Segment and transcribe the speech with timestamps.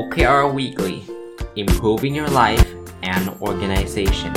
[0.00, 0.96] OKR Weekly
[1.54, 2.68] Improving Your Life
[3.12, 4.32] and Organization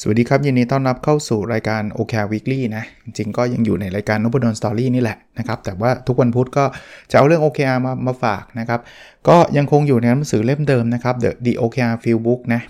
[0.00, 6.64] สวัสดีครับ ยินดีต้อนรับเข้าสู่รายการ OKR Weekly นะ จริงก็ยังอยู่ในรายการนบดอนสตอรี่นี่แหละนะครับ แต่ว่าทุกวันพุธก็
[7.10, 8.80] จะเอาเรื่อง OKR มามาฝากนะครับ
[9.28, 12.60] ก็ยังคงอยู่ในหนังสือเล่มเดิมนะครับ The The OKR Field Book นะ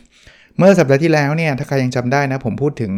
[0.59, 2.93] เมื่อสัปดาห์ที่แล้วเนี่ย ถ้าใครยังจำได้นะ ผมพูดถึง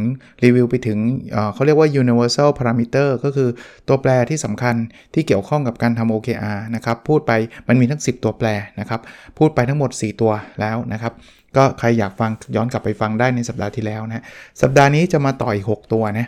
[0.45, 0.99] รีวิวไปถึง
[1.33, 3.49] เเขาเรียกว่า universal parameter ก็คือ
[3.89, 4.75] ตัวแปรที่สำคัญ
[5.15, 7.33] ที่เกี่ยวข้องกับการทำ OKR นะครับ พูดไป
[7.69, 8.49] มันมีทั้ง 10 ตัวแปร
[8.81, 9.01] นะครับ
[9.39, 11.13] พูดไปทั้งหมด 4 ตัวแล้วนะครับ
[11.57, 14.25] ก็ใครอยากฟังย้อนกลับไปฟังได้ในสัปดาห์ที่แล้วนะ
[14.63, 16.27] สัปดาห์นี้จะมาต่ออีก 6 ตัวนะ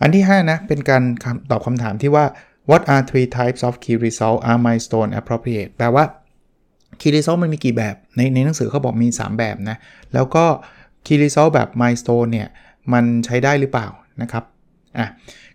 [0.00, 1.02] อันที่ 5 นะ เป็นการ
[1.50, 2.24] ตอบคำถามที่ว่า
[2.70, 6.04] what are three types of key result are milestone appropriate แปลว่า
[7.00, 9.76] key result มันมีกี่แบบ ในในหนังสือเขาบอกมี 3 แบบนะ
[10.14, 10.44] แล้วก็
[11.06, 12.48] key result แบบ milestone เนี่ย
[12.92, 13.88] มันใช้ได้หรือเปล่า
[14.22, 14.44] นะครับ
[14.98, 15.06] อะ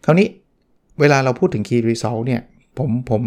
[0.06, 0.28] คราวนี้
[1.00, 2.42] เวลาเราพูดถึง key result เนี่ย
[2.78, 3.22] ผมผม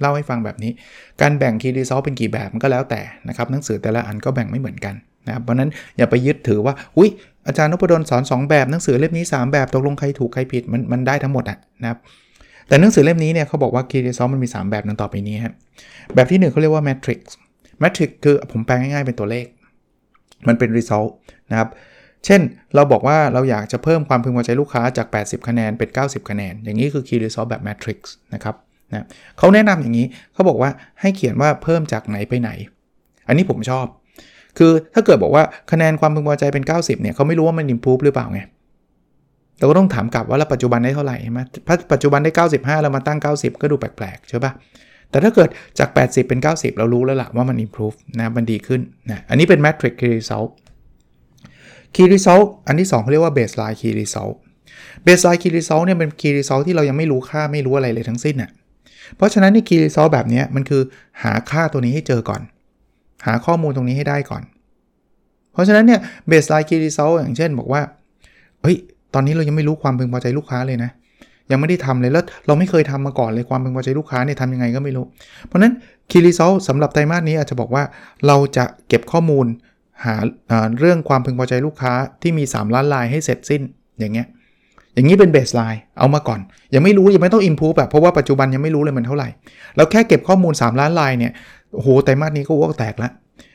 [0.00, 0.72] เล่าให้ฟังแบบนี้
[1.20, 4.94] การแบ่ง key result เป็นกี่แบบมันก็แล้วแต่นะครับ หนังสือแต่ละอันก็แบ่งไม่เหมือนกัน
[5.26, 7.10] นะครับเพราะนั้นอย่าไปยึดถือว่าอุ้ย
[7.46, 11.98] อาจารย์นพดลสอน 2 แบบหนังสือเล่มนี้ 3 แบบตกลงใครถูกใครผิดมันมันได้ทั้งหมดอะนะครับ
[12.68, 15.54] แต่หนังสือเล่มนี้เนี่ยเขาบอกว่า key result มันมี 3 แบบนั้นต่อไปนี้ครับ
[16.14, 17.20] แบบที่ 1เขาเรียกว่า matrix
[17.82, 19.46] matrix คือผมแปลง่ายๆเป็นตัวเลข
[20.48, 21.10] มันเป็น result
[21.50, 21.68] นะครับ
[22.24, 22.40] เช่น
[22.74, 27.98] เราบอกว่าเราอยากจะเพิ่มความพึงพอใจลูกค้าจาก 80 คะแนนเป็น 90 คะแนน อย่างนี้คือ key result แบบ matrix
[28.34, 28.54] นะครับ
[28.92, 29.06] นะ
[29.38, 32.50] เขาแนะนำอย่างนี้เขาบอกว่าให้เขียนว่าเพิ่มจากไหนไปไหน
[33.28, 33.86] อันนี้ผมชอบ
[34.58, 38.40] คือถ้าเกิดบอกว่าคะแนนความพึงพอใจเป็น 90 เนี่ยเขาไม่รู้ว่ามัน improve หรือเปล่าไง
[39.58, 41.40] เราก็ต้องถามกลับว่าเราปัจจุบันได้เท่าไหร่ใช่ไหม
[41.92, 44.52] ปัจจุบันได้ 95แล้วมาตั้ง 90 ก็ดูแปลกๆใช่ปะ
[45.10, 48.80] แต่ถ้าเกิดจาก 80 เป็น 90 เรารู้แล้วล่ะว่ามัน improve นะมันดีขึ้น
[49.10, 50.50] นะอันนี้เป็น metric key result
[51.94, 54.34] key result อันที่ 2เขาเรียกว่า baseline key result
[55.06, 58.50] baseline key result เนี่ยเป็น key result ที่เรายังไม่รู้ค่าไม่รู้อะไรเลยทั้งสิ้นน่ะ
[59.16, 60.82] เพราะฉะนั้นใน key result แบบนี้มันคือ
[61.22, 62.42] หาค่าตัวนี้ให้เจอก่อน
[63.26, 64.42] หาข้อมูลตรงนี้ให้ได้ก่อน
[65.52, 67.82] เพราะฉะนั้นเนี่ย baseline key result อย่างเช่นบอกว่า
[68.62, 68.76] เฮ้ย
[69.14, 70.90] ตอนนี้เรายังไม่รู้ความพึงพอใจลูกค้าเลยนะ
[71.50, 75.04] ยังไม่ได้ทำเลยแล้วเราไม่เคยทำมาก่อนเลยความพึงพอใจลูกค้าเนี่ยทำยังไงก็ไม่รู้
[75.46, 75.72] เพราะนั้น
[76.10, 77.82] key result สำหรับไตรมาสนี้อาจจะบอกว่า
[78.26, 79.46] เราจะเก็บข้อมูล
[80.04, 80.14] หา
[80.80, 81.92] เรื่องความพึงพอใจลูกค้า
[82.22, 83.62] ที่มี 3 ล้านลายให้เสร็จสิ้น
[83.98, 84.26] อย่างเงี้ย
[84.94, 86.40] อย่างนี้เป็นเบสไลน์เอามาก่อน
[86.74, 89.28] ยังไม่รู้ยังไม่ต้องอินพูแบบเพราะว่าปัจจุบันยังไม่รู้เลยมันเท่าไหร่
[89.76, 91.32] เราแค่เก็บข้อมูล 3 ล้านลายเนี่ย
[91.74, 93.12] โอ้โหไตรมาสนี้ก็วอกแตกแล้ว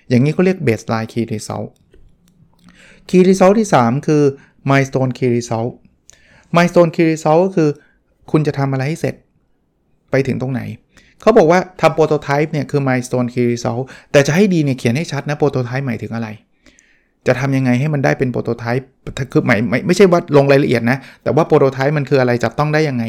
[0.09, 1.63] อย่างนี้เขาเรียก baseline key result
[3.09, 4.23] key result ที่ 3 คือ
[4.69, 5.71] milestone key result
[6.55, 7.69] milestone key result ก็คือ
[8.31, 9.15] คุณจะทำอะไรให้เสร็จ
[10.11, 10.61] ไปถึงตรงไหน
[11.21, 16.27] เขาบอกว่าทำ prototype เนี่ยคือ milestone key result แต่จะให้ดีเนี่ยเขียนให้ชัดนะ prototype หมายถึงอะไร
[17.27, 18.87] จะทำยังไงให้มันได้เป็น prototype
[19.31, 23.03] คือหมายไม่ไม่ใช่ว่าลงรายละเอียดนะ แต่ว่า prototype มันคืออะไรจับต้องได้ยังไง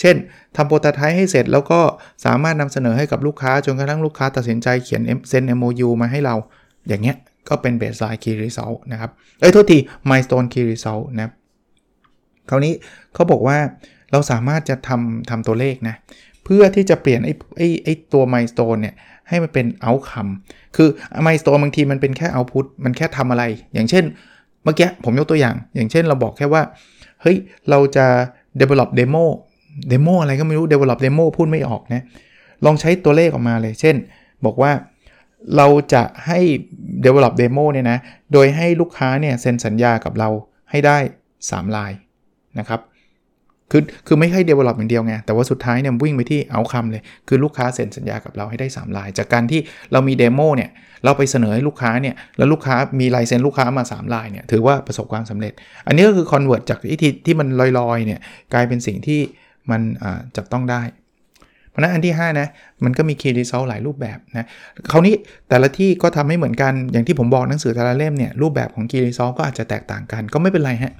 [0.00, 0.16] เช่น
[0.56, 1.80] ทำโปรโตไทป์ให้เสร็จแล้วก็
[2.24, 6.36] สามารถนำเสนอให้กับลูกค้าจนกระทั่งลูกค้าตัดสินใจเขียนเซ็น MOU มาให้เรา
[6.88, 7.16] อย่างเงี้ย
[7.48, 9.10] ก็เป็น baseline key result นะครับ
[9.40, 9.78] เอ้ย โทษที
[10.10, 11.30] milestone key result นะ
[12.48, 12.72] คราวนี้
[13.14, 13.58] เขาบอกว่า
[14.12, 15.96] เราสามารถจะทำทำตัวเลขนะ
[16.44, 18.94] เพื่อที่จะเปลี่ยนไอ้ไอ้ไอ้ตัว milestone เนี่ย
[19.28, 20.30] ให้มันเป็น outcome
[20.76, 20.88] คือ
[21.26, 23.44] milestone บางทีมันเป็นแค่ output มันแค่ทำอะไร
[23.74, 24.04] อย่างเช่น
[24.64, 26.62] เมื่อกี้ผมยกตัวอย่าง อย่างเช่นเราบอกแค่ว่า
[27.22, 27.36] เฮ้ย
[27.70, 28.06] เราจะ
[28.60, 29.24] develop demo
[29.92, 32.02] demo อะไรก็ไม่รู้ develop demo พูดไม่ออกนะ
[32.64, 33.96] ลองใช้ตัวเลขออกมาเลย เช่น
[34.44, 34.72] บอกว่า
[35.56, 36.40] เราจะให้
[37.04, 37.98] develop demo เนี่ยนะ
[38.32, 40.28] โดยให้ลูกค้าเนี่ยเซ็นสัญญากับเรา
[40.70, 40.98] ให้ได้
[41.38, 41.92] 3 ลาย
[42.58, 42.80] นะครับ
[43.70, 49.60] คือคือไม่ใช่ develop อย่างเดียวไง แต่ว่าสุดท้ายเนี่ยวิ่งไปที่เอาคำเลย คือลูกค้าเซ็นสัญญากับเราให้ได้ 3 ลาย จากการที่
[49.92, 50.70] เรามีเดโมเนี่ย
[51.04, 55.52] เราไปเสนอให้ลูกค้าเนี่ย แล้วลูกค้ามีลายเซ็นลูกค้ามา 3 ลายเนี่ย ถือว่าประสบความสำเร็จ
[55.86, 57.48] อันนี้ก็คือ convert จากที่ที่มัน
[57.78, 58.20] ลอยๆเนี่ย
[58.54, 59.20] กลายเป็นสิ่งที่
[59.70, 59.80] มัน
[60.36, 60.82] จับต้องได้
[61.72, 62.48] เพราะนั้นอันที่ 5 นะ
[62.84, 64.46] มันก็มี key result หลายรูปแบบนะ
[64.90, 65.14] คราวนี้
[65.48, 70.94] แต่ละที่ก็ทำให้เหมือนกันอย่างที่ผมบอกหนังสือแต่ละเล่มเนี่ยรูปแบบของ key result ก็อาจจะแตกต่างกันก็ไม่เป็นไรฮะ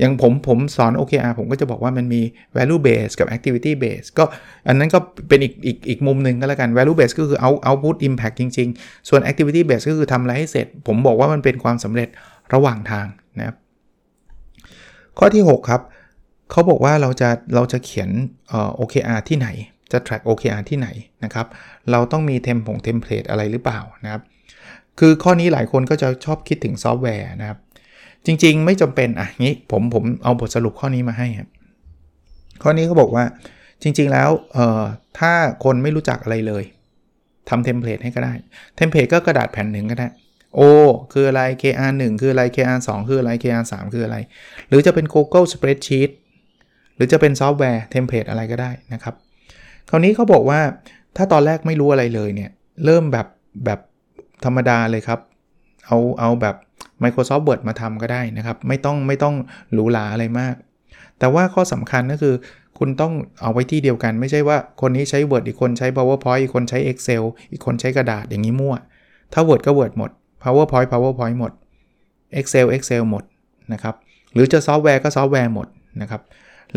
[0.00, 2.20] อย่างผมผมสอน OKR ผมก็จะบอกว่ามันมี
[2.56, 4.24] value base กับ activity base ก็
[4.68, 4.98] อันนั้นก็
[5.28, 12.08] เป็นอีกอีกอีกมุมหนึ่งก็แล้วกัน value base ก็คือ out output impact จริง ๆ ส่วน activity base ก็คือทำอะไรให้เสร็จ ผมบอกว่ามันเป็นความสำเร็จ
[12.54, 13.06] ระหว่างทาง
[13.38, 13.56] นะครับ
[15.18, 15.82] ข้อที่ 6 ครับ
[16.50, 18.10] เขาบอกว่าเราจะเราจะเขียน
[18.80, 19.48] OKR ที่ไหน
[19.94, 20.88] จะ track OKR ที่ไหน
[21.24, 21.46] นะครับ
[21.90, 24.22] เราต้องมีเทม template อะไรหรือเปล่านะครับ
[24.98, 27.58] คือข้อนี้หลายคนก็จะชอบคิดถึงซอฟต์แวร์นะครับ
[28.26, 31.48] จริงๆ ไม่จำเป็นอะงี้ผมผมเอาบทสรุปข้อนี้มาให้ครับ
[32.62, 33.24] ข้อนี้เขาบอกว่า
[33.82, 34.82] จริงๆแล้วเอ่อ
[35.18, 35.32] ถ้า
[35.64, 36.64] คนไม่รู้จักอะไรเลย
[37.48, 38.34] ทำ template ให้ก็ได้
[38.76, 40.08] template ก็กระดาษแผ่นหนึ่งก็ได้
[40.58, 40.60] O
[41.12, 44.16] คืออะไร KR 1คืออะไร KR 2คืออะไร KR 3คืออะไร
[44.68, 46.10] หรือจะเป็น Google Spreadsheet
[46.96, 49.14] หรือจะเป็นซอฟต์แวร์ template อะไรก็ได้นะครับ
[49.90, 50.60] คราวนี้เขาบอกว่า
[51.16, 52.50] ถ้าตอนแรกไม่รู้อะไรเลยเนี่ย
[52.84, 53.26] เริ่มแบบ
[53.64, 53.80] แบบ
[54.44, 55.20] ธรรมดาเลยครับ
[55.86, 56.56] เอาเอาแบบ
[57.02, 59.34] Microsoft Word มาทำก็ได้นะครับ ไม่ต้องไม่ต้อง
[59.72, 60.54] หรูหราอะไรมาก
[61.18, 62.34] แต่ว่าข้อสำคัญก็คือ
[62.78, 67.22] คุณต้องเอาไว้ที่เดียวกัน ไม่ใช่ว่าคนนี้ใช้ Word อีกคนใช้ PowerPoint อีกคนใช้ Excel
[67.52, 68.74] อีกคนใช้กระดาษอย่างนี้มั่ว
[69.32, 70.10] ถ้า Word ก็ Word หมด
[70.42, 71.52] PowerPoint PowerPoint หมด
[72.40, 73.24] Excel Excel หมด
[73.72, 73.94] นะครับ
[74.32, 75.66] หรือจะซอฟต์แวร์ก็ซอฟต์แวร์หมด
[76.00, 76.22] นะครับ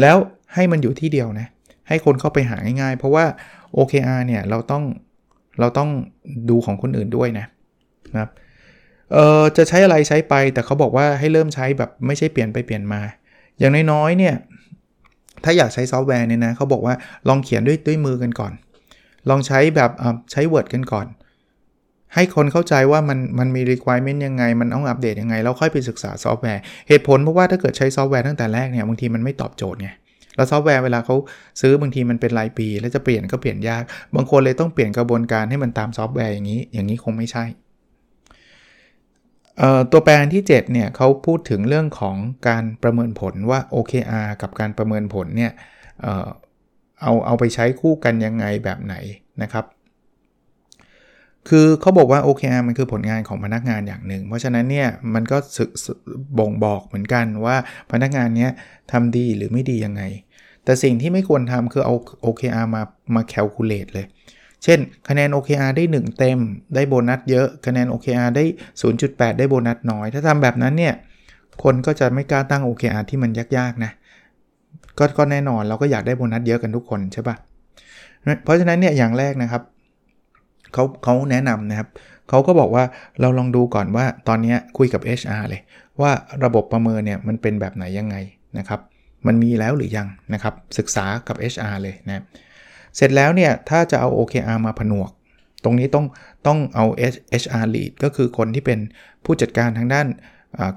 [0.01, 0.17] แล้ว
[0.53, 1.47] ให้มันอยู่ที่เดียวนะ
[1.87, 3.25] ให้คนเข้าไปหาง่ายๆ เพราะว่า
[3.77, 4.83] OKR เนี่ยเราต้อง
[5.59, 5.89] เราต้อง
[6.49, 7.45] ดูของคนอื่นด้วยนะ
[8.17, 8.29] ครับ
[9.13, 13.01] เออจะใช้อะไรใช้ไปแต่เขาบอกว่าให้เริ่มใช้แบบไม่ใช่เปลี่ยนไปเปลี่ยนมา
[13.59, 14.35] อย่างน้อยๆเนี่ย
[15.43, 16.95] ถ้าอยากใช้ซอฟต์แวร์เนี่ยนะเขาบอกว่า
[17.27, 18.53] ลองเขียนด้วยด้วยมือกันก่อน
[19.29, 19.91] ลองใช้แบบ
[20.31, 21.07] ใช้ Word กันก่อน
[22.15, 29.89] ให้คนเข้าใจว่ามันมันมี requirement ยังไง มันต้องอัปเดตยังไง แล้วค่อยไปศึกษาซอฟต์แวร์ เหตุผลเพราะว่าถ้าเกิดใช้ซอฟต์แวร์ตั้งแต่แรกเนี่ยบางทีมันไม่ตอบโจทย์ไง
[30.37, 31.15] แล้วซอฟต์แวร์เวลาเขา
[31.61, 33.83] ซื้อบางทีมันเป็นรายปี แล้วจะเปลี่ยนก็เปลี่ยนยาก
[34.15, 37.45] บางคนเลยต้องเปลี่ยนกระบวนการให้มันตามซอฟต์แวร์อย่างนี้ อย่างนี้คงไม่ใช่
[39.91, 42.15] ตัวแปรที่ 7 เนี่ยเขาพูดถึงเรื่องของ
[42.47, 45.51] การประเมินผลว่า OKR กับการประเมินผลเนี่ย
[46.01, 46.27] เออ
[47.01, 48.95] เอาเอาไปใช้คู่กันยังไงแบบไหน
[49.41, 49.65] นะครับ
[51.49, 55.69] คือเขาบอกว่า OKR มันคือผลงานของพนักงานอย่างหนึ่ง เพราะฉะนั้นเนี่ยมันก็สึก
[56.39, 57.55] บ่งบอกเหมือนกันว่า
[57.91, 58.47] พนักงานเนี่ย
[58.91, 60.03] ทำดีหรือไม่ดียังไง
[60.67, 61.93] แต่สิ่งที่ไม่ควรทำคือเอา
[62.25, 62.81] OKR มา
[63.15, 64.05] มา calculate เลย
[64.63, 64.79] เช่น
[65.09, 66.39] คะแนน OKR ได้ 1 เต็ม
[66.75, 68.43] ได้โบนัสเยอะ คะแนน OKR ได้
[68.91, 70.93] 0.8 ได้โบนัสน้อย ถ้าทำแบบนั้นเนี่ย
[71.63, 73.91] คนก็จะไม่กล้าตั้ง OKR ที่มันยากๆนะ
[74.97, 77.35] ก็ก็แน่นอนเราก็อยากได้โบนัสเยอะกันทุกคนใช่ปะ
[78.43, 79.61] เพราะฉะนั้นเนี่ยอย่างแรกนะครับ
[80.73, 81.89] เขาเขาแนะนำนะครับ
[82.29, 82.83] เขาก็บอกว่า
[83.21, 85.61] เราลองดูก่อนว่าตอนนี้คุยกับ HR เลย
[86.01, 86.11] ว่า
[86.43, 88.15] ระบบประเมินเนี่ยมันเป็นแบบไหนยังไง
[88.57, 88.79] นะครับ
[89.27, 92.23] มันมีแล้วหรือยังนะครับศึกษากับ HR เลยนะ
[92.95, 95.09] เสร็จแล้วเนี่ยถ้าจะเอา OKR มาผนวก
[95.63, 96.05] ตรงนี้ต้อง
[96.47, 96.85] ต้องเอา
[97.41, 98.79] HR lead ก็คือคนที่เป็น
[99.25, 100.07] ผู้จัดการทางด้าน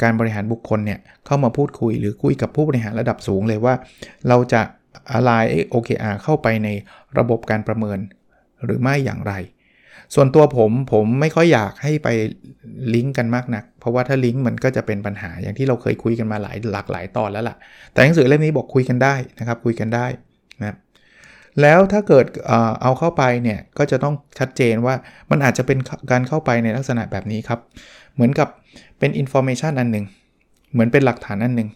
[0.02, 3.74] การบริหารบุคคลเนี่ยเข้ามาพูดคุยหรือคุยกับผู้บริหารระดับสูงเลยว่า
[4.28, 4.62] เราจะ
[5.12, 5.30] อะไร
[5.74, 6.68] OKR เข้าไปใน
[7.18, 7.98] ระบบการประเมิน
[8.64, 9.32] หรือไม่อย่างไร
[10.14, 12.08] ส่วนตัวผมผมไม่ค่อยอยากให้ไป
[12.94, 17.56] ลิงก์กันมากนัก เพราะว่าถ้าลิงก์มันก็จะเป็นปัญหาอย่างที่เราเคยคุยกันมาหลายหลากหลายตอนแล้วล่ะ
[17.92, 20.06] แต่หนังสือเล่มนี้บอกคุยกันได้นะครับ คุยกันได้
[20.60, 20.76] นะครับ
[21.60, 22.26] แล้วถ้าเกิด
[22.82, 24.94] เอาเข้าไปเนี่ยก็จะต้องชัดเจนว่า
[25.30, 25.78] มันอาจจะเป็น
[26.10, 27.60] การเข้าไปในลักษณะแบบนี้ครับ
[28.14, 28.48] เหมือนกับ
[28.98, 30.04] เป็น information อันหนึ่ง
[30.72, 31.68] เหมือนเป็นหลักฐานอันหนึ่ง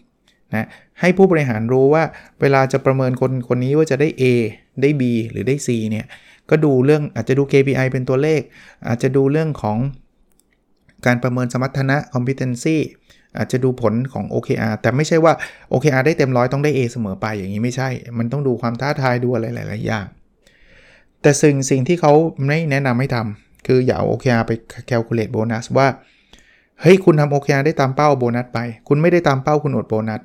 [0.53, 0.67] นะ
[0.99, 2.03] ให้ผู้บริหารรู้ว่า
[2.41, 4.23] เวลาจะประเมินคนคนนี้ว่าจะได้ A
[4.81, 6.05] ได้ B หรือได้ C เนี่ย
[6.49, 8.41] ก็ดูเรื่องอาจจะดู KPI เป็นตัวเลข
[8.87, 9.77] อาจจะดูเรื่องของ
[11.05, 12.77] การประเมินสมรรถนะ competency
[13.37, 15.33] อาจจะดูผลของ OKR แต่ไม่ใช่ว่า
[15.71, 20.05] OKR ได้เต็มร้อยต้องได้ A เสมอไปอย่างนี้ไม่ใช่ มันต้องดูความท้าทายดูอะไรหลาย ๆ อย่าง
[21.21, 22.13] แต่สิ่งสิ่งที่เขา
[22.47, 24.51] ไม่แนะนำให้ทำคืออย่าเอา OKR ไป
[24.89, 25.87] calculate โบนัสว่า
[26.81, 30.21] เฮ้ย คุณทำ OKR ได้ตามเป้าโบนัสไป คุณไม่ได้ตามเป้าคุณอดโบนัส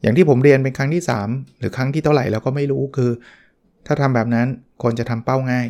[0.00, 3.10] อย่างที่ผมเรียนเป็นครั้งที่ 3 หรือครั้งที่เท่าไหร่แล้วก็ไม่รู้คือ
[3.88, 4.46] ถ้าทำแบบนั้น
[4.82, 5.66] คนจะทำเป้าง่าย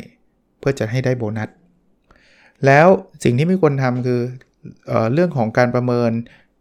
[0.59, 1.49] เพื่อจะให้ได้โบนัส
[2.65, 2.87] แล้ว
[3.23, 4.21] สิ่งที่ไม่ควรทำคือ
[4.87, 6.11] เอเรื่องของการประเมิน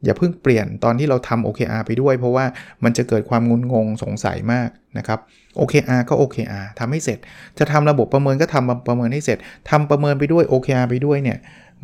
[0.05, 2.45] อย่าเพิ่งเปลี่ยนตอนที่เราทำ OKR ไปด้วย เพราะว่า
[2.85, 5.19] มันจะเกิดความงุนงงสงสัยมากนะครับ
[5.59, 7.19] OKR ก็ OKR ทำให้เสร็จ
[7.59, 9.39] จะทำระบบประเมินก็ทำประเมินให้เสร็จ
[9.71, 11.39] ทำประเมินไปด้วย OKR ไปด้วยเนี่ย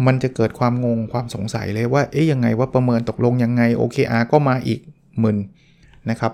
[0.06, 4.80] มันจะเกิดความงงความสงสัยเลยว่าเอ๊ยยังไงว่าประเมินตกลงยังไง OKR ก็มาอีก
[5.20, 5.36] หมึน
[6.10, 6.32] นะครับ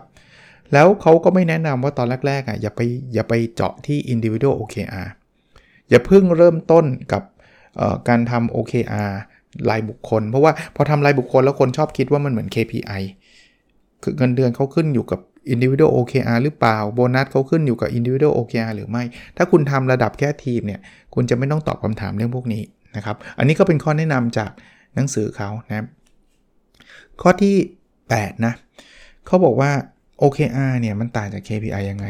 [0.73, 2.81] แล้วเขาก็ไม่แนะนำว่าตอนแรกๆอะอย่าไป
[3.15, 5.09] อย่าไปเจาะที่ individual OKR
[5.89, 7.23] อย่าเพิ่งเริ่มต้นกับ
[8.09, 9.11] การทำ OKR
[9.71, 13.03] รายบุคคล เพราะว่าพอทำรายบุคคลแล้วคนชอบคิดว่ามันเหมือน KPI
[14.03, 15.21] คือเงินเดือนเขาขึ้นอยู่กับ
[15.55, 19.03] individual OKR หรือเปล่า โบนัสเขาขึ้นอยู่กับ individual OKR หรือไม่
[19.37, 20.81] ถ้าคุณทำระดับแค่ทีมเนี่ย
[21.15, 22.63] คุณจะไม่ต้องตอบคำถามเรื่องพวกนี้
[22.97, 24.51] นะครับ อันนี้ก็เป็นข้อแนะนำจาก
[24.95, 25.87] หนังสือเขานะครับ
[27.23, 27.57] ข้อที่
[28.01, 28.53] 8 นะ
[29.27, 29.71] เขาบอกว่า
[30.23, 32.07] OKR เนี่ยมันต่างจาก KPI ยังไง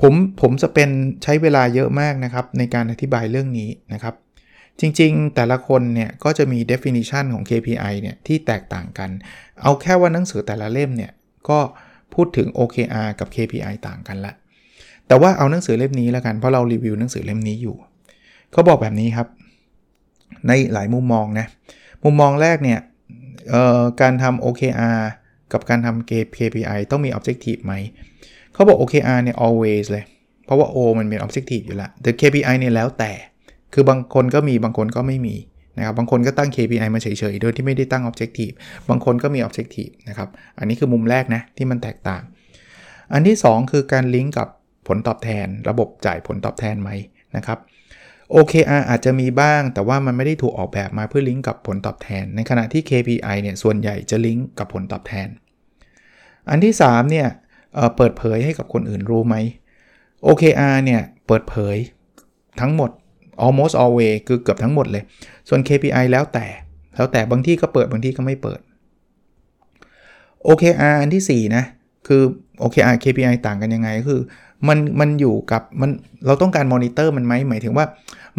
[0.00, 0.88] ผมผมจะเป็น
[1.22, 4.14] ใช้เวลาเยอะมากนะครับ ในการอธิบายเรื่องนี้นะครับ
[4.80, 9.10] จริงๆ แต่ละคนเนี่ยก็จะมี definition ของ KPI เนี่ยที่แตกต่างกัน
[9.62, 11.12] เอาแค่ว่าหนังสือแต่ละเล่มเนี่ย
[11.48, 11.58] ก็
[12.14, 14.32] พูดถึง OKR กับ KPI ต่างกันละ
[15.06, 17.76] แต่ว่าเอาหนังสือเล่มนี้แล้วกัน เพราะเรารีวิวหนังสือเล่มนี้อยู่
[18.52, 19.28] เขาบอกแบบนี้ครับ
[20.48, 21.46] ในหลายมุมมองนะ
[22.04, 22.78] มุมมองแรกเนี่ย
[24.00, 25.00] การทำ OKR
[25.54, 27.74] กับการทำ KPI ต้องมี objective ไหม
[28.54, 30.04] เขาบอก OKR เนี่ย always เลย
[30.44, 33.12] เพราะว่า O มันเป็น objective อยู่แล้ว แต่ KPI เนี่ยแล้วแต่
[33.74, 35.36] คือบางคนก็มีบางคนก็ไม่มี
[35.78, 38.54] นะครับบางคนก็ตั้ง KPI มาเฉยๆ โดยที่ไม่ได้ตั้ง Objective
[38.88, 42.22] บางคนก็มี Objective นะครับ อันนี้คือมุมแรกนะที่มันแตกต่าง
[43.12, 44.48] อันที่ 2 คือการลิงก์กับ
[44.88, 46.90] ผลตอบแทน ระบบจ่ายผลตอบแทนไหม
[47.36, 47.58] นะครับ
[48.34, 55.28] OKR อาจจะมีบ้าง แต่ว่ามันไม่ได้ถูกออกแบบมาเพื่อลิงก์กับผลตอบแทน ในขณะที่ KPI เนี่ยส่วนใหญ่จะลิงก์กับผลตอบแทน
[56.50, 57.28] อันที่3เนี่ย
[57.74, 59.36] เปิดเผยให้กับคนอื่นรู้ไหม
[60.26, 61.76] OKR เนี่ยเปิดเผย
[62.60, 62.90] ทั้งหมด
[63.44, 65.02] almost always คือเกือบทั้งหมดเลย
[65.48, 66.46] ส่วน KPI แล้วแต่
[66.94, 68.60] แล้วแต่บางที่ก็เปิดบางที่ก็ไม่เปิด
[70.46, 71.64] OKR อันที่ 4 นะ
[72.06, 72.22] คือ
[72.62, 74.20] OKR KPI ต่างกันยังไงคือ
[74.68, 75.90] มันมันอยู่กับมัน
[76.26, 77.86] เราต้องการมอนิเตอร์มันไหมหมายถึงว่า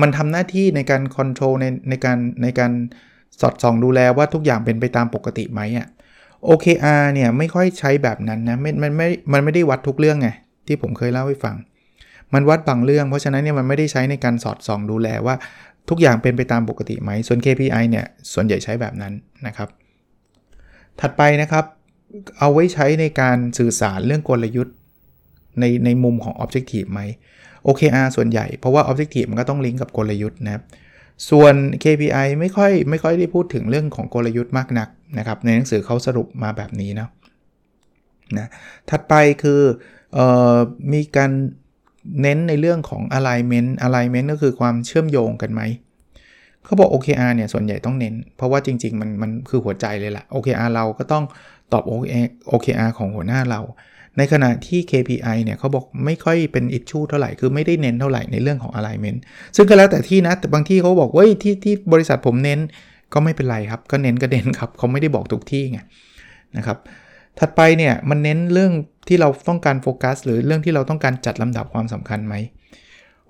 [0.02, 2.72] มันทำหน้าที่ในการ control ในในการในการ
[3.42, 5.88] สอดส่องดูแลว่าทุกอย่างเป็นไปตามปกติไหมอะ
[6.50, 10.30] OKR เนี่ยไม่ค่อยใช้แบบนั้นนะไมมันไม่มันไม่ได้วัดทุกเรื่องไง
[10.68, 11.56] ที่ผมเคยเล่าให้ฟัง
[12.34, 15.36] มันวัดบางเรื่อง เพราะฉะนั้นเนี่ยมันไม่ได้ใช้ในการสอดส่องดูแลว่า
[15.90, 19.14] ทุกอย่างเป็นไปตามปกติไหม ส่วน KPI เนี่ยส่วนใหญ่ใช้แบบนั้น
[19.48, 19.70] นะครับ
[21.00, 21.66] ถัดไปนะครับ
[22.40, 24.76] เอาไว้ใช้ในการสื่อสารเรื่องกลยุทธ์
[25.60, 27.02] ในในมุมของ Objective ไหม
[27.68, 30.64] OKR ส่วนใหญ่เพราะว่า Objective มันก็ต้องลิงก์กับกลยุทธ์นะครับ
[31.30, 37.10] ส่วน KPI ไม่ค่อยไม่ค่อยได้พูดถึงเรื่องของกลยุทธ์มากนัก นะครับในหนังสือเขาสรุปมาแบบนี้นะ
[38.38, 38.48] นะ
[38.90, 39.62] ถัดไปคือ
[40.18, 40.20] อ
[40.56, 40.58] อ
[40.94, 41.32] มีการ
[42.22, 45.62] เน้นในเรื่องของ alignment alignment ก็คือความเชื่อมโยงกันไหม
[46.66, 51.24] เขาบอก OKR เนี่ยส่วนใหญ่ต้องเน้น เพราะว่าจริง ๆ มันมันคือหัวใจเลยแหละ OKR เราก็ต้อง
[51.72, 51.84] ตอบ
[52.52, 53.62] OKR ของหัวหน้าเรา
[54.18, 59.20] ในขณะที่ KPI เนี่ยเขาบอกไม่ค่อยเป็นอิชชูเท่าไหร่ คือไม่ได้เน้นเท่าไหร่ในเรื่องของ alignment
[59.56, 62.60] ซึ่งก็แล้วแต่ที่นะแต่บางที่เขาบอกว่าที่ที่บริษัทผมเน้น
[63.16, 65.80] ก็ไม่เป็นไรครับ ก็เน้นก็เน้นครับเขาไม่ได้บอกทุกที่ไง
[66.58, 66.78] นะครับ
[67.40, 68.72] ถัดไปเนี่ยมันเน้นเรื่อง
[69.08, 72.36] ที่เราต้องการโฟกัส หรือเรื่องที่เราต้องการจัดลำดับความสำคัญไหม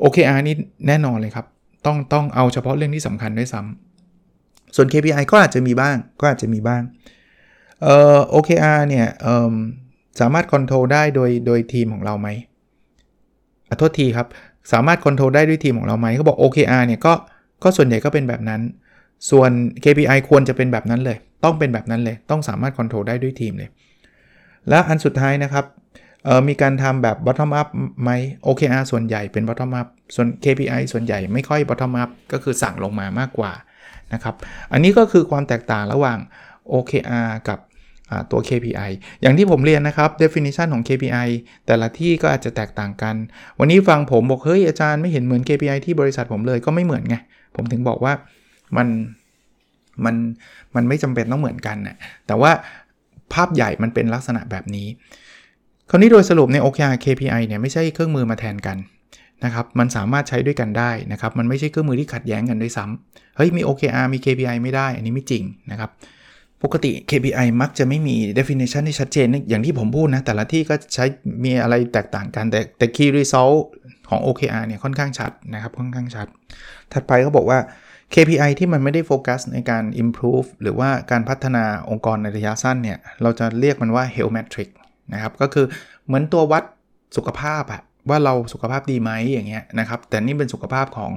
[0.02, 0.56] OKR นี่
[0.88, 1.46] แน่นอนเลยครับ
[1.86, 6.82] ต้องต้องเอาเฉพาะเรื่องที่สำคัญด้วยซ้ำส่วน KPI ก็อาจจะมีบ้าง ก็อาจจะมีบ้าง
[7.82, 9.56] เอ่อ OKR เนี่ยเอ่อ
[10.20, 12.28] สามารถคอนโทรลได้โดยโดยทีมของเราไหม
[13.68, 14.28] ขอโทษทีครับ
[14.72, 17.14] สามารถ control ได้ด้วยทีมของเราไหมเขาบอก OKR เนี่ยก็
[17.64, 18.62] ก็ส่วนใหญ่ก็เป็นแบบนั้น
[19.32, 19.52] ส่วน
[19.84, 23.70] KPI ควรจะเป็นแบบนั้นเลย ต้องเป็นแบบนั้นเลย ต้องสามารถ control ได้ด้วยทีมเลย
[24.70, 25.66] และอันสุดท้ายนะครับ
[26.48, 27.68] มีการทำแบบ bottom up
[28.04, 28.10] ไหม
[28.46, 33.52] OKR ส่วนใหญ่เป็น bottom up ส่วน KPI ส่วนใหญ่ไม่ค่อย bottom up ก็คือสั่งลงมามากกว่า
[34.14, 34.36] นะครับ
[34.72, 36.20] อันนี้ก็คือความแตกต่างระหว่าง
[36.74, 37.60] OKR กับ
[38.32, 38.92] ตัว KPI
[39.22, 41.28] อย่างที่ผมเรียนนะครับ definition ของ KPI
[41.66, 43.16] แต่ละที่ก็อาจจะแตกต่างกัน
[43.60, 47.16] วันนี้ฟังผมบอกเฮ้ยอาจารย์ไม่เห็นเหมือน KPI ที่บริษัทผมเลยก็ไม่เหมือนไง
[47.56, 48.14] ผมถึงบอกว่า
[48.78, 48.88] มัน
[50.06, 50.16] มัน
[50.76, 52.52] มันไม่จำเป็นต้องเหมือนกันนะแต่ว่า
[53.34, 54.88] ภาพใหญ่มันเป็นลักษณะแบบนี้
[55.90, 58.78] คราวนี้โดยสรุปใน OKR KPI เนี่ยไม่ใช่เครื่องมือมาแทนกัน
[59.46, 65.90] นะครับมันสามารถใช้ด้วยกันได้นะครับ มันไม่ใช่เครื่องมือที่ขัดแย้งกันด้วยซ้ำเฮ้ยมี OKR มี KPI ไม่ได้ อันนี้ไม่จริงนะครับ
[66.64, 71.06] ปกติ KPI มักจะไม่มี definition ที่ชัดเจน อย่างที่ผมพูดนะ แต่ละที่ก็ใช้
[71.44, 73.58] มีอะไรแตกต่างกันแต่แต่ key result
[74.10, 76.28] ของ OKR เนี่ยค่อนข้างชัดนะครับค่อนข้างชัด
[76.94, 77.60] ถัดไปเขาบอกว่า
[78.14, 84.70] KPI ที่มันไม่ได้โฟกัสในการ improve หรือว่าการพัฒนาองค์กรในระยะสั้นเนี่ย เราจะเรียกมันว่า health metric
[85.14, 85.66] นะครับ ก็คือ
[86.06, 86.64] เหมือนตัววัด
[87.18, 91.12] สุขภาพอะว่าเราสุขภาพดีไหมอย่างเงี้ยนะครับ แต่นี่เป็นสุขภาพของ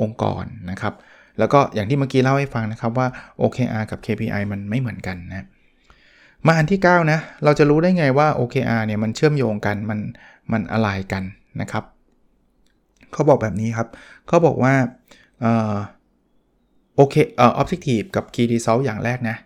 [0.00, 0.94] องค์กรนะครับ
[1.38, 3.06] แล้วก็อย่างที่เมื่อกี้เล่าให้ฟังนะครับว่า
[3.40, 5.46] OKR กับ KPI มันไม่เหมือนกันนะ
[6.46, 9.98] มาอันที่ 9 นะ เราจะรู้ได้ไงว่า OKR เนี่ยมันเชื่อมโยงกันมัน
[10.52, 11.22] มันอะไรกัน
[11.60, 11.84] นะครับ
[13.12, 13.88] เขาบอกแบบนี้ครับ
[14.28, 14.74] เขาบอกว่า
[16.96, 19.36] โอเคเอ่อ objective กับ key result อย่างแรกนะ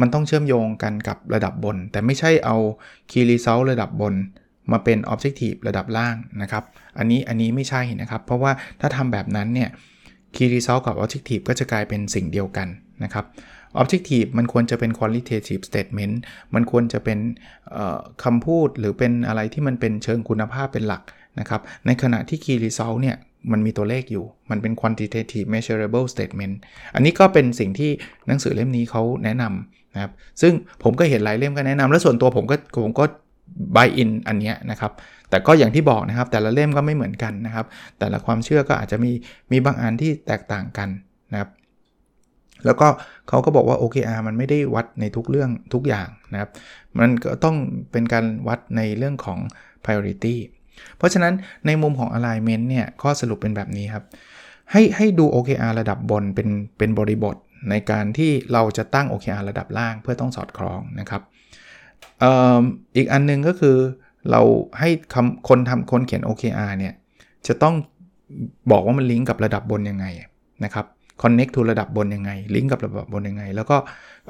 [0.00, 2.56] มันต้องเชื่อมโยงกันกับระดับบน แต่ไม่ใช่เอา
[3.10, 4.14] key result ระดับบน
[4.72, 6.64] มาเป็น objective ระดับล่างนะครับ
[6.98, 9.70] อันนี้อันนี้ไม่ใช่นะครับ เพราะว่าถ้าทำแบบนั้นเนี่ย
[10.34, 12.68] Key Result กับ Objective ก็จะกลายเป็นสิ่งเดียวกัน
[13.04, 13.24] นะครับ
[13.80, 16.14] Objective มันควรจะเป็น qualitative statement
[16.54, 17.18] มันควรจะเป็น
[18.24, 21.02] คำพูดหรือเป็นอะไรที่มันเป็นเชิงคุณภาพเป็นหลัก
[21.40, 23.16] นะครับ ในขณะที่ Key Result เนี่ย
[23.52, 26.54] มันมีตัวเลขอยู่ มันเป็น quantitative measurable statement
[26.94, 27.90] อันนี้ก็เป็นสิ่งที่
[28.26, 33.04] หนังสือเล่มนี้เขาแนะนำนะครับ ซึ่งผมก็เห็นหลายเล่มก็แนะนำและส่วนตัวผมก็ผมก็
[33.76, 34.92] buy in อันนี้นะครับ
[35.30, 37.66] แต่ก็อย่างที่บอกนะครับ แต่ละเล่มก็ไม่เหมือนกันนะครับ
[37.98, 39.12] แต่ละความเชื่อก็อาจจะมี
[39.52, 40.88] มีบางอันที่แตกต่างกัน
[41.32, 41.50] นะครับ
[42.66, 42.88] แล้วก็
[43.28, 46.50] เขาก็บอกว่า OKR มันไม่ได้วัดในทุกเรื่องทุกอย่างนะครับ
[46.98, 47.56] มันก็ต้อง
[47.92, 49.38] เป็นการวัดในเรื่องของ
[49.84, 50.36] priority
[50.96, 51.34] เพราะฉะนั้น
[51.66, 54.04] ในมุมของ alignment เนี่ยข้อสรุปเป็นแบบนี้ครับ
[54.72, 57.36] ให้ให้ดู OKR ระดับบนเป็นเป็นบริบท
[57.70, 61.22] ในการที่เราจะตั้ง OKR ระดับล่างเพื่อต้องสอดคล้องนะครับ
[62.22, 62.24] อ
[62.96, 63.76] อีกอันนึงก็คือ
[64.30, 64.40] เรา
[64.78, 65.16] ให้ค
[65.48, 66.94] คนทำคนเขียน OKR เนี่ย
[67.46, 67.74] จะต้อง
[68.70, 70.06] บอกว่ามันลิงก์กับระดับบนยังไง
[70.64, 70.86] นะครับ
[71.22, 73.76] connect to ระดับบนยังไง ลิงก์กับระดับบนยังไง แล้วก็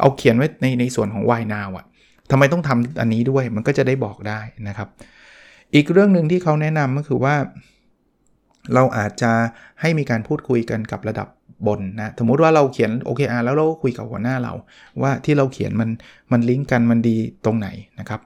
[0.01, 1.85] เอาเขียนไว้ในในส่วนของ why now อะ
[2.31, 4.89] ทำไมต้องทำอันนี้ด้วยมันก็จะได้บอกได้นะครับ
[5.75, 7.37] อีกเรื่องหนึ่งที่เขาแนะนำก็คือว่า
[8.75, 9.33] เราอาจจะ
[9.81, 11.29] ให้มีการพูดคุยกันกับระดับ
[11.67, 14.53] บนนะ สมมติว่าเราเขียน OKR แล้วเราก็คุยกับหัวหน้าเรา
[15.03, 15.91] ว่าที่เราเขียนมัน
[16.33, 17.69] มันลิงก์กันมันดีตรงไหน
[18.01, 18.21] นะครับ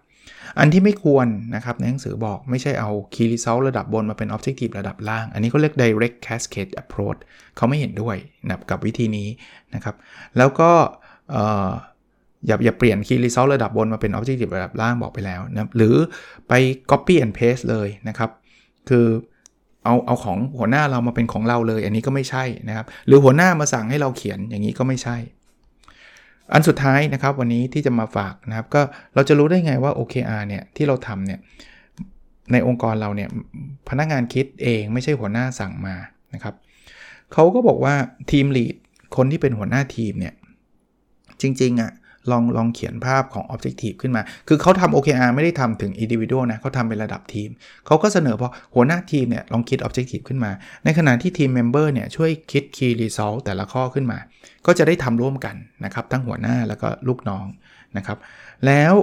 [0.59, 7.19] อันที่ไม่ควรนะครับในหนังสือบอกไม่ใช่เอา Key Result ระดับบนมาเป็น Objective ระดับล่าง อันนี้ก็เรียก Direct Cascade Approach
[7.57, 8.17] เขาไม่เห็นด้วย
[8.47, 9.29] นะกับวิธีนี้
[9.75, 9.95] นะครับ
[10.39, 10.71] แล้วก็
[12.47, 15.95] อย่าอย่าเปลี่ยน Key Result ระดับบนมาเป็น Objective ระดับล่างบอกไปแล้วนะหรือ
[16.49, 16.53] ไป
[16.91, 18.31] Copy and Paste เลยนะครับ
[18.89, 19.07] คือ
[19.85, 25.17] เอาเอาของหัวหน้าเรามาเป็นของเราเลย อันนี้ก็ไม่ใช่นะครับ หรือหัวหน้ามาสั่งให้เราเขียนอย่างนี้ก็ไม่ใช่
[26.53, 28.83] อันสุดท้ายนะครับวันนี้ที่จะมาฝากนะครับ ก็
[29.15, 31.41] เราจะรู้ได้ไงว่า OKR เนี่ยที่เราทำเนี่ย
[32.53, 33.29] ในองค์กรเราเนี่ย
[33.89, 35.97] พนักงานคิดเองไม่ใช่หัวหน้าสั่งมา
[36.35, 36.55] นะครับ
[37.33, 37.95] เขาก็บอกว่า
[38.31, 38.75] ทีมลีด
[39.17, 40.35] คนที่เป็นหัวหน้าทีมเนี่ย
[41.41, 41.91] จริงๆอะ่ะ
[42.33, 47.51] ลองลองเขียนภาพของ Objective ขึ้นมา คือเขาทำ OKR ไม่ได้ทำถึง Individual นะเขาทำเป็นระดับทีม
[47.87, 50.51] เขาก็เสนอพอหัวหน้าทีมเนี่ยลองคิด Objective ขึ้นมา
[50.85, 54.19] ในขณะที่ทีม Member เนี่ยช่วยคิด Key Result แต่ละข้อขึ้นมา
[54.67, 57.47] ก็จะได้ทำร่วมกันนะครับ ทั้งหัวหน้าแล้วก็ลูกน้อง
[57.97, 58.19] นะครับ
[58.67, 58.95] แล้ว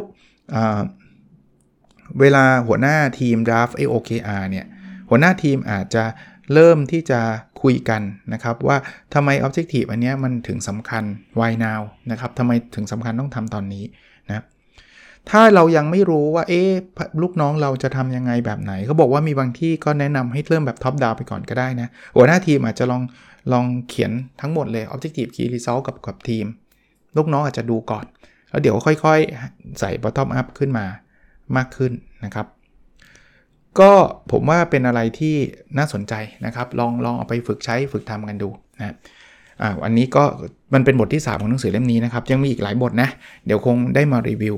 [2.20, 4.66] เวลาหัวหน้าทีม draft ไอ OKR เนี่ย
[5.10, 6.04] หัวหน้าทีมอาจจะ
[6.54, 7.20] เริ่มที่จะ
[7.62, 8.02] คุยกัน
[8.34, 8.78] นะครับว่า
[9.14, 11.04] ทำไม Objective อันนี้มันถึงสำคัญ
[11.40, 13.84] why now นะครับทำไมถึงสำคัญต้องทำตอนนี้
[14.28, 14.44] นะ
[15.30, 16.62] ถ้าเรายังไม่รู้ว่าเอ๊
[17.22, 23.02] ลูกน้องเราจะทำยังไงแบบไหนเขาบอกว่ามีบางที่ก็แนะนำให้เริ่มแบบท็อปดาวไปก่อนก็ได้นะหัวหน้าทีมอาจจะลอง
[23.52, 24.12] ลองเขียน
[24.42, 26.46] ทั้งหมดเลย Objective Key Result กับกับทีม
[27.18, 28.06] ลูกน้องอาจจะดูก่อน
[28.50, 30.86] แล้วเดี๋ยวค่อยๆ ใส่ bottom up ขึ้นมา
[31.58, 31.92] มากขึ้น
[32.26, 32.46] นะครับ
[33.80, 33.92] ก็
[34.32, 35.36] ผมว่าเป็นอะไรที่
[35.78, 36.14] น่าสนใจ
[36.46, 38.96] นะครับ ลองลองเอาไปฝึกใช้ฝึกทำกันดูนะ
[39.62, 40.24] อ่าวันนี้ก็
[40.74, 43.10] มันเป็นบทที่ 3 ของหนังสือเล่มนี้นะครับ ยังมีอีกหลายบทนะ
[43.46, 44.56] เดี๋ยวคงได้มารีวิว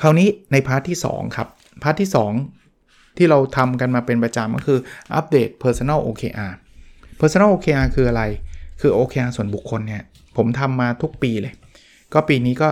[0.00, 1.48] คราวนี้ใน part ที่ 2 ครับ
[1.82, 2.10] part ที่
[2.64, 4.80] 2 ที่เราทำกันมาเป็นประจำก็คือ
[5.14, 6.52] อัปเดต Personal OKR
[7.20, 8.22] Personal OKR คืออะไร
[8.80, 10.02] คือ OKR ส่วนบุคคลเนี่ย
[10.36, 11.54] ผมทำมาทุกปีเลย
[12.12, 12.68] ก็ปีนี้ก็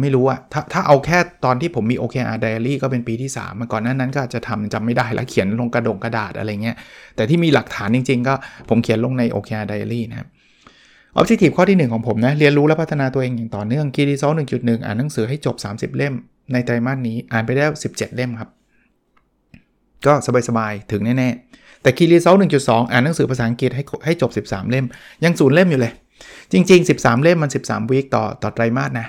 [0.00, 6.76] ไม่รู้อะถ้าถ้าเอาแค่ตอนที่ผมมี OKR Diary ก็เป็นปีที่3มาก่อนนั้นนั้นก็จะทำจำไม่ได้แล้วเขียนลงกระดงกระดาษอะไรเงี้ย
[7.16, 8.34] แต่ที่มีหลักฐานจริง ๆ ก็
[8.68, 10.28] ผมเขียนลงใน OKR Diary นะครับ
[11.18, 16.14] Objective ข้อที่ 1 ของผมนะ เรียนรู้และพัฒนาตัวเองอย่างต่อเนื่อง Key Result 1.1 อ่านหนังสือให้จบ 30 เล่ม
[16.52, 18.50] ในไตรมาสนี้อ่านไปได้17 เล่มครับ
[20.06, 20.12] ก็
[20.48, 24.86] สบายๆถึงแน่ๆแต่ Key Result 1.2 อ่านหนังสือภาษาอังกฤษให้ให้จบ 13 เล่ม
[25.24, 25.92] ยังศูนย์เล่มอยู่เลย
[26.52, 29.06] จริง ๆ 13 เล่มมัน 13 วีคต่อต่อไตรมาสนะ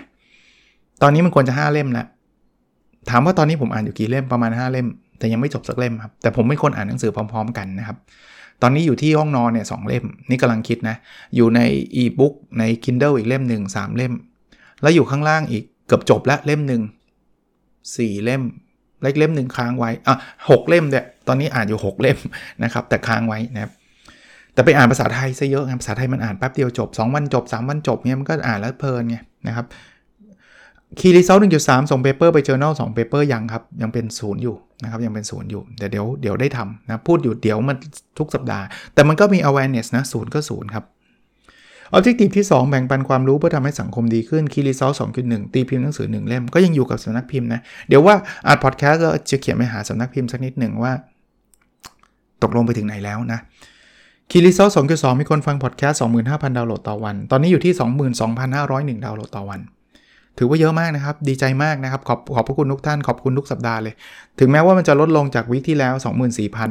[1.02, 2.08] ตอนนี้มันควรจะ 5 เล่มแล้ว
[3.10, 4.88] ถามว่าตอนนี้ผมอ่านอยู่กี่เล่มประมาณ 5 เล่ม
[5.20, 7.98] แต่ยังไม่จบสักเล่มครับ แต่ผมไม่คนอ่านหนังสือพร้อม ๆ กันนะครับ
[8.62, 10.96] ตอนนี้อยู่ที่ห้องนอนเนี่ยสเล่ม นี่กำลังคิดนะ
[11.36, 11.60] อยู่ใน
[11.96, 14.14] อีบุ๊กใน Kindle อีกเล่มหนึ่ง3เล่ม
[14.82, 16.82] แล้วอยู่ข้างล่างอีกเกือบจบแล้วเล่มหนึ่ง
[17.54, 18.44] 4เล่ม
[19.04, 20.16] เล็กเล่มหนึ่งค้างไว้อะ
[20.50, 22.18] หเล่มเนี่ยตอนนี้อ่านอยู่ 6 เล่ม
[22.64, 23.72] นะครับ แต่ค้างไว้นะครับ
[24.54, 29.66] แต่ไปอ่านภาษาไทยซะเยอะครับภาษาไทยมันอ่านแป๊บเดียวจบ 2 วันจบ 3 วันจบเนี่ยมันก็อ่านแล้วเพลินไงนะครับ
[31.00, 37.78] Key Result หนึ่งจุดสามส่ง paper ไป journal สอง paper ยังครับ ยังเป็นศูนย์อยู่นะครับ ยังเป็นศูนย์อยู่เดี๋ยวเดี๋ยวเดี๋ยวได้ทำนะพูดอยู่เดี๋ยวมัน
[38.18, 40.86] ทุกสัปดาห์ แต่มันก็มี awareness นะศูนย์ก็ศูนย์ครับ
[41.96, 48.16] Objective ที่ 2 แบ่งปันความรู้เพื่อทำให้สังคมดีขึ้น Key Result สองจุดหนึ่งตีพิมพ์หนังสือ1เล่มก็ยังอยู่กับสำนักพิมพ์นะเดี๋ยวว่า
[48.48, 50.92] อัดพอดแคสต์เราจะเขียนไปหาสำนักพิมพ์สักนิดหนึ่งว่า
[52.44, 53.40] ตกลงไปถึงไหนแล้วนะ
[54.32, 59.60] Key Result สองจุดสองมีคนฟังพอดแคสต์สองหมื่นห้าพันดาวน์โหลดต่อวัน ตอนนี้อยู่ที่สองหมื่นสองพันห้าร้อยหนึ่งดาวน์โหลดต่อวัน
[60.38, 63.94] ถือว่าเยอะมากนะครับ ดีใจมากนะครับ ขอบขอบพระคุณทุกท่าน ขอบคุณทุกสัปดาห์เลย
[64.40, 65.94] ถึงแม้ว่ามันจะลดลงจากวิที่แล้ว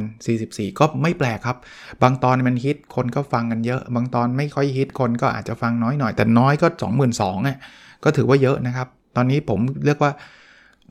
[0.01, 1.57] 24,044 ก็ไม่แปลกครับ
[2.01, 6.67] บางตอนมันฮิตคนก็ฟังกันเยอะ บางตอนไม่ค่อยฮิตคนก็อาจจะฟังน้อยหน่อย แต่น้อยก็
[7.07, 7.57] 22,000อะ
[8.03, 10.11] ก็ถือว่าเยอะนะครับ ตอนนี้ผมเรียกว่า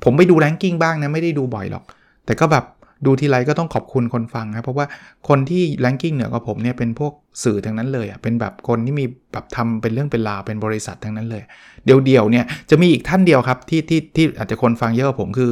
[0.05, 1.85] ผมไปดูแรงกิ้งบ้างนะ ไม่ได้ดูบ่อยหรอก
[2.27, 2.65] แต่ก็แบบ
[3.05, 4.87] ดูทีไรก็ต้องขอบคุณคนฟังครับเพราะว่า
[5.29, 7.13] คนที่แรงกิ้งเหนือกว่าผมเนี่ยเป็นพวก
[7.45, 11.43] สื่อทั้งนั้นเลยอะเป็นแบบคนที่มีแบบทำเป็นเรื่องเป็นราวเป็นบริษัททั้งนั้นเลย
[11.85, 15.51] เดียวๆเนี่ยจะมีอีกท่านเดียวครับที่ที่ที่อาจจะคนฟังเยอะกว่าผมคือ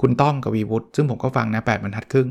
[0.00, 2.28] คุณต้องกับวีวุฒิซึ่งผมก็ฟังนะแปดบรรทัดครึ่ง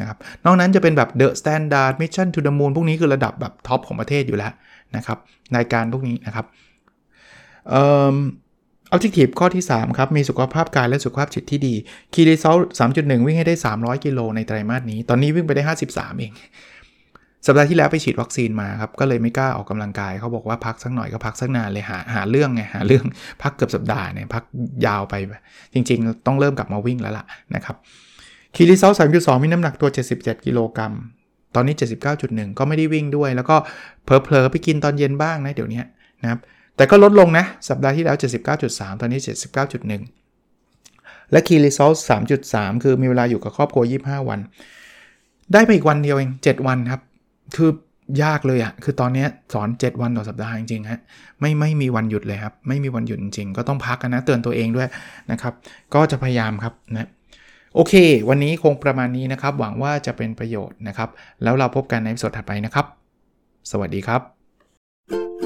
[0.00, 4.52] นะครับนอกนั้นจะเป็นแบบ The Standard Mission to the Moon พวกนี้คือระดับแบบท็อปของประเทศอยู่แล้ว
[4.96, 5.18] นะครับ
[5.56, 6.46] รายการพวกนี้นะครับ
[7.70, 8.16] เอ่อ
[8.96, 11.74] Objective ข้อที่ 3 ครับ มีสุขภาพกายและสุขภาพจิตที่ดี
[12.12, 12.62] Key Result
[12.94, 16.32] 3.1 วิ่งให้ได้ 300 กิโลในไตรมาสนี้ ตอนนี้วิ่งไปได้ 53 เอง
[17.46, 23.04] สัปดาห์ที่แล้วไปฉีดวัคซีนมาครับ ก็เลยไม่กล้าออกกำลังกาย เขาบอกว่าพักสักหน่อยก็พักสักนานเลยหาหาเรื่องไงหาเรื่อง
[23.42, 24.42] พักเกือบสัปดาห์เนี่ยพัก
[24.86, 25.14] ยาวไป
[25.74, 27.76] จริง ๆ ต้องเริ่มกลับมาวิ่งแล้วล่ะนะครับ
[28.54, 30.92] Key Result 3.2มีน้ำหนักตัว 77 กิโลกรัม
[31.54, 31.74] ตอนนี้
[32.16, 33.56] 79.1 ก็ไม่ได้วิ่งด้วย แล้วก็
[34.04, 35.82] เผลอๆไปกินตอนเย็นบ้างนะเดี๋ยวนี้
[36.22, 36.40] นะครับ
[36.76, 38.16] แต่ก็ลดลงนะ สัปดาห์ที่แล้ว
[38.58, 39.20] 79.3 ตอนนี้
[40.46, 41.96] 79.1 และ Key Result
[42.40, 44.40] 3.3 คือมีเวลาอยู่กับครอบครัว 25 วัน
[45.52, 47.02] ได้ไปอีกวันเดียวเอง 7 วันครับ
[47.56, 47.70] คือ
[48.22, 51.00] ยากเลยอะคือตอนนี้สอน 7 วันต่อสัปดาห์จริงๆฮะ
[51.40, 54.88] ไม่ไม่มีวันหยุดเลยครับ ไม่มีวันหยุดจริงๆก็ต้องพักกันนะ เตือนตัวเองด้วย
[55.30, 55.52] นะครับ
[55.94, 57.08] ก็จะพยายามครับนะ
[57.74, 57.94] โอเค
[58.28, 61.10] วันนี้คงประมาณนี้นะครับ หวังว่าจะเป็นประโยชน์นะครับ
[61.42, 62.86] แล้วเราพบกันในสดถัดไปนะครับ
[63.70, 65.45] สวัสดีครับ